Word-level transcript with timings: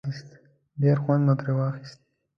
ډېر 0.81 0.97
خوند 1.03 1.23
مو 1.25 1.33
پرې 1.39 1.53
واخیست. 1.57 1.99